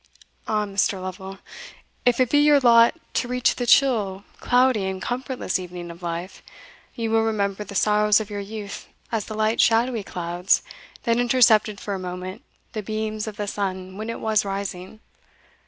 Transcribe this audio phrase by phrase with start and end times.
[0.47, 0.99] Ah, Mr.
[0.99, 1.37] Lovel!
[2.07, 6.41] if it be your lot to reach the chill, cloudy, and comfortless evening of life,
[6.95, 10.63] you will remember the sorrows of your youth as the light shadowy clouds
[11.03, 12.41] that intercepted for a moment
[12.73, 15.01] the beams of the sun when it was rising.